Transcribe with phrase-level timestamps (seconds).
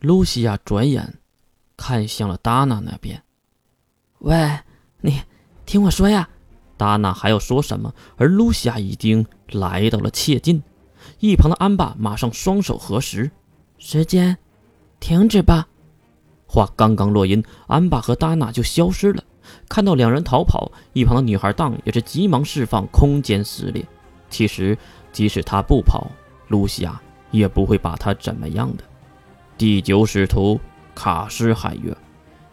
[0.00, 1.18] 露西亚转眼
[1.76, 3.22] 看向了达娜那边。
[4.20, 4.58] 喂，
[5.00, 5.20] 你
[5.66, 6.28] 听我说呀！
[6.76, 10.62] 达娜还要说什么，而露西亚已经来到了切近。
[11.18, 13.30] 一旁的安爸马上双手合十，
[13.76, 14.38] 时间
[14.98, 15.68] 停止吧。
[16.46, 19.22] 话刚刚落音，安爸和达娜就消失了。
[19.68, 23.86] 看到两人逃跑，一旁的女孩当也是急忙释放空间撕裂。
[24.30, 24.76] 其实，
[25.12, 26.10] 即使他不跑，
[26.48, 28.84] 露西亚也不会把他怎么样的。
[29.60, 30.58] 第九使徒
[30.94, 31.94] 卡斯海月，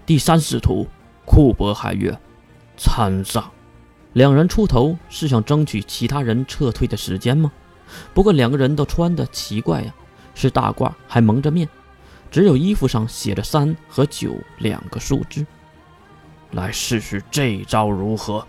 [0.05, 0.85] 第三使徒
[1.23, 2.19] 库珀海月，
[2.75, 3.49] 参上。
[4.11, 7.49] 两人出头是想争取其他人撤退的时间吗？
[8.13, 9.95] 不过两个人都穿的奇怪呀，
[10.35, 11.69] 是大褂还蒙着面，
[12.29, 15.45] 只有衣服上写着三和九两个数字。
[16.51, 18.45] 来试试这招如何？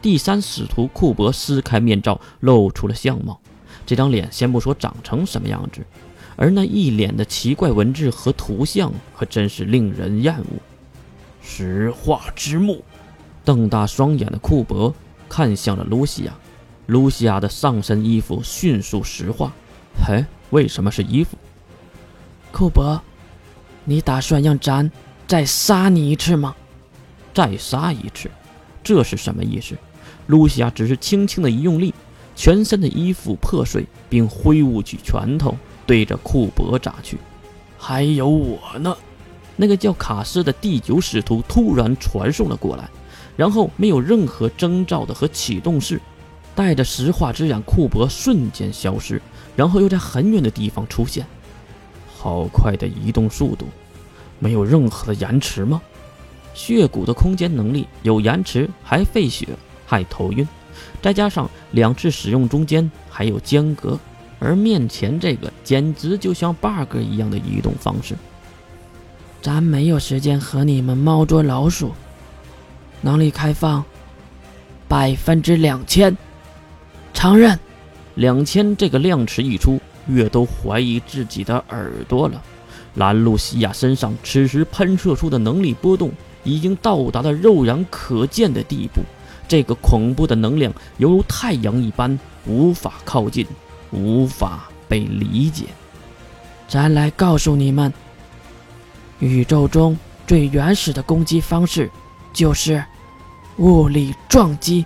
[0.00, 3.40] 第三使徒库珀撕开面罩，露出了相貌。
[3.86, 5.86] 这张脸先不说长成什么样子，
[6.36, 10.60] 而那一脸的奇怪文字和图像，可真是令人厌恶。
[11.42, 12.82] 石化之墓，
[13.44, 14.94] 瞪大双眼的库珀
[15.28, 16.32] 看向了露西亚。
[16.86, 19.52] 露西亚的上身衣服迅速石化。
[20.06, 21.36] 嘿，为什么是衣服？
[22.50, 23.00] 库珀，
[23.84, 24.90] 你打算让咱
[25.26, 26.54] 再杀你一次吗？
[27.34, 28.30] 再杀一次，
[28.82, 29.76] 这是什么意思？
[30.26, 31.92] 露西亚只是轻轻的一用力，
[32.36, 37.18] 全身的衣服破碎，并挥舞起拳头对着库珀砸去。
[37.78, 38.96] 还有我呢！
[39.56, 42.88] 那个叫卡斯的第九使徒突然传送了过来，
[43.36, 46.00] 然后没有任何征兆的和启动式，
[46.54, 49.20] 带着石化之眼，库珀瞬间消失，
[49.54, 51.26] 然后又在很远的地方出现。
[52.16, 53.66] 好快的移动速度，
[54.38, 55.82] 没有任何的延迟吗？
[56.54, 59.48] 血骨的空间能力有延迟，还费血，
[59.86, 60.46] 还头晕，
[61.02, 63.98] 再加上两次使用中间还有间隔，
[64.42, 68.16] 而面前这个简直就像 bug 一样的移动方式。
[69.40, 71.92] 咱没有时间和你们猫捉老鼠。
[73.00, 73.84] 能力开放
[74.88, 76.16] 百分之两千，
[77.14, 77.58] 承认。
[78.16, 82.42] 两千这个量词一出，月都怀疑自己的耳朵了。
[82.96, 86.10] 兰露西亚身上此时喷射出的能力波动。
[86.44, 89.00] 已经到达了肉眼可见的地步，
[89.46, 93.46] 这个恐怖的能量犹如太阳一般，无法靠近，
[93.92, 95.66] 无法被理解。
[96.66, 97.92] 咱来告诉你们，
[99.20, 101.90] 宇宙中最原始的攻击方式
[102.32, 102.84] 就是
[103.58, 104.84] 物理撞击。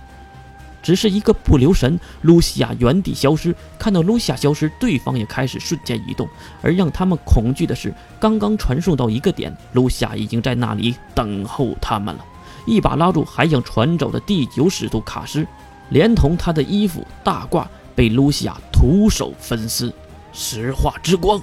[0.83, 3.53] 只是一个不留神，露西亚原地消失。
[3.77, 6.25] 看到露西亚消失，对方也开始瞬间移动。
[6.61, 12.25] 而让他们恐惧的是，刚刚传送到一个点，露西亚已经在那里等候他们了。
[12.65, 15.45] 一把拉住还想传走的第九使徒卡斯，
[15.89, 19.91] 连同他的衣服大褂被露西亚徒手分尸。
[20.31, 21.41] 石化之光，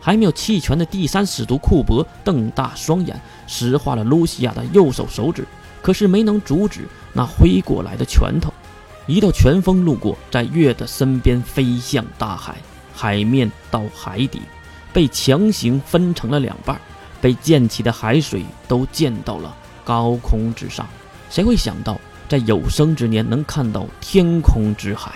[0.00, 5.46] 还没有弃权的第三使徒库珀瞪大双眼，石化了露西亚的右手手指，
[5.80, 8.52] 可是没能阻止那挥过来的拳头。
[9.06, 12.56] 一道拳风路过，在月的身边飞向大海，
[12.92, 14.42] 海面到海底，
[14.92, 16.80] 被强行分成了两半，
[17.20, 19.54] 被溅起的海水都溅到了
[19.84, 20.84] 高空之上。
[21.30, 25.12] 谁会想到，在有生之年能看到天空之海？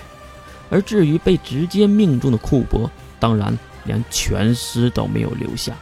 [0.68, 5.74] 而至于被直接命中的库珀，当然连全尸都没有留下。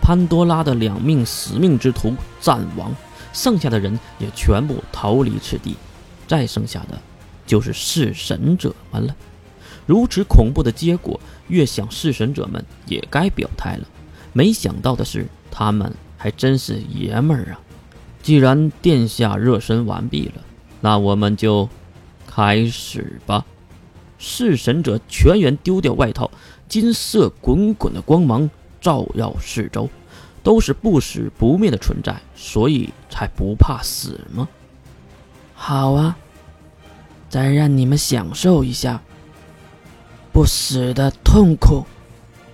[0.00, 2.94] 潘多拉的两命死命之徒战亡，
[3.32, 5.76] 剩下的人也全部逃离此地，
[6.26, 6.98] 再剩下的。
[7.46, 9.16] 就是弑神者们了。
[9.86, 11.18] 如此恐怖的结果，
[11.48, 13.88] 越想弑神者们也该表态了。
[14.34, 17.60] 没想到的是，他们还真是爷们儿啊！
[18.22, 20.42] 既然殿下热身完毕了，
[20.82, 21.66] 那我们就
[22.26, 23.46] 开始吧。
[24.18, 26.30] 弑神者全员丢掉外套，
[26.68, 29.88] 金色滚滚的光芒照耀四周，
[30.42, 34.48] 都是不死不灭的存在，所以才不怕死吗？
[35.54, 36.16] 好啊。
[37.30, 39.02] 再让你们享受一下
[40.32, 41.84] 不死的痛苦。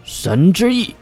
[0.02, 0.96] 神之翼，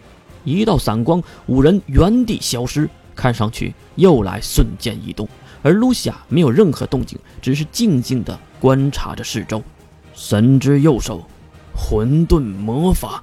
[0.44, 5.26] 一道闪光，五人原地消失，看上去又来瞬间移动。
[5.62, 9.62] 而露西亚没有任何动静，只是静静地观察着四周。
[10.14, 11.25] 神之右手，
[11.75, 13.23] 混沌魔法。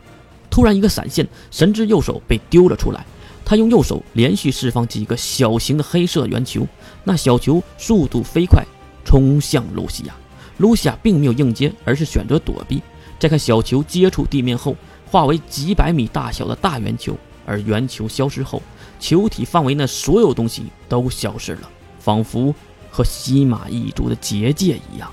[0.49, 3.05] 突然一个闪现，神之右手被丢了出来。
[3.45, 6.67] 他用右手连续释放几个小型的黑色圆球，
[7.03, 8.63] 那小球速度飞快，
[9.03, 10.15] 冲向露西亚。
[10.57, 12.81] 露西亚并没有应接，而是选择躲避。
[13.17, 14.75] 再看小球接触地面后，
[15.09, 18.61] 化为几百米大小的大圆球，而圆球消失后，
[18.99, 21.69] 球体范围内所有东西都消失了，
[21.99, 22.53] 仿佛
[22.91, 25.11] 和西马一族的结界一样。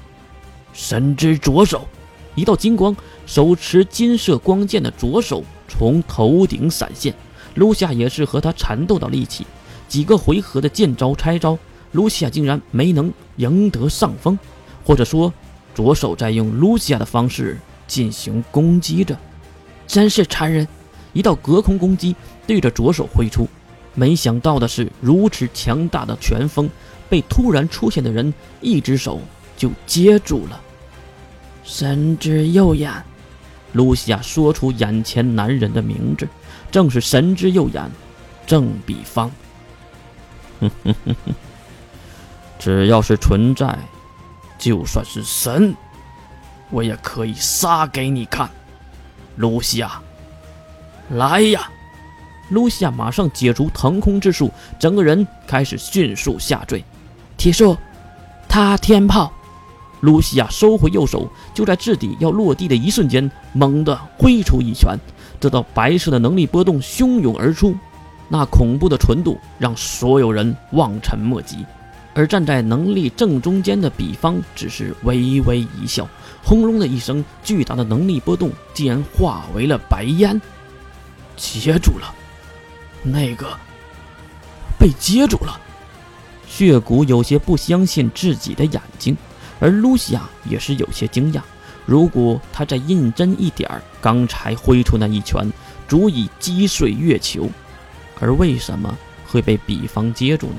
[0.77, 1.89] 神之左手，
[2.35, 2.95] 一道金光，
[3.25, 7.15] 手持金色光剑的左手从头顶闪现，
[7.55, 9.47] 卢西亚也是和他缠斗到了一起，
[9.89, 11.59] 几个回合的见招拆招，
[11.93, 14.39] 卢西亚竟然没能赢得上风，
[14.85, 15.33] 或者说，
[15.75, 19.17] 左手在用卢西亚的方式进行攻击着，
[19.87, 20.69] 真是残忍！
[21.15, 22.15] 一道隔空攻击
[22.47, 23.49] 对着左手挥出，
[23.95, 26.69] 没想到的是，如此强大的拳风
[27.09, 29.19] 被突然出现的人一只手
[29.57, 30.61] 就接住了。
[31.67, 32.93] 神之右眼，
[33.73, 36.27] 露西亚说出眼前男人的名字，
[36.71, 37.91] 正是神之右眼，
[38.47, 39.29] 郑比方。
[40.61, 41.35] 哼哼哼哼，
[42.57, 43.77] 只要是存在，
[44.57, 45.75] 就算是神，
[46.71, 48.49] 我也可以杀给你看，
[49.35, 50.01] 露西亚。
[51.11, 51.69] 来呀！
[52.51, 56.83] 露西亚马上解除腾空之术，整个人开始迅速下坠。
[57.37, 57.77] 体术，
[58.49, 59.33] 他天炮。
[60.07, 64.97] 露西亚收回右手，就在质地要落地的一瞬间，猛地挥出一拳。
[65.39, 67.77] 这道白色的能力波动汹涌而出，
[68.29, 71.67] 那恐怖的纯度让所有人望尘莫及。
[72.15, 76.09] 而站在能力正中间的比方只是微微一笑。
[76.43, 80.41] 轰隆的一声，巨大的能力波动竟然化为了白烟。
[81.37, 82.15] 接住了，
[83.03, 83.47] 那个
[84.79, 85.61] 被接住了。
[86.49, 89.15] 血骨有些不相信自己的眼睛，
[89.59, 91.41] 而露西亚也是有些惊讶。
[91.85, 95.53] 如果他再认真一点儿，刚才挥出那一拳
[95.87, 97.49] 足以击碎月球。
[98.19, 98.97] 而为什么
[99.29, 100.57] 会被比方接住呢？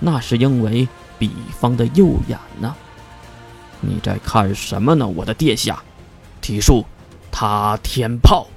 [0.00, 0.88] 那是因为
[1.18, 2.74] 比方的右眼呢。
[3.80, 5.82] 你在看什么呢，我的殿下？
[6.40, 6.84] 体术，
[7.30, 8.48] 他天炮。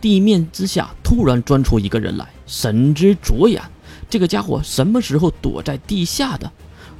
[0.00, 3.62] 地面之下突然钻出一个人来，神之左眼。
[4.08, 6.50] 这个家伙什么时候躲在地下的？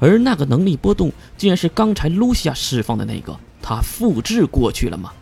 [0.03, 5.13] 而那个能力波动，竟然是刚才露西亚释放的那个，他复制过去了吗？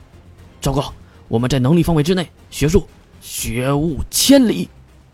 [0.59, 0.91] 糟糕，
[1.27, 2.87] 我们在能力范围之内，学术，
[3.21, 4.67] 学雾千里。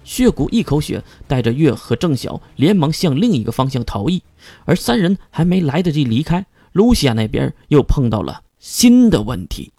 [0.06, 4.24] 血骨一口血，带着月和郑晓连忙向另一个方向逃逸。
[4.64, 9.74] 而三人还没来得及离开，露西亚那边又碰到了新的问题。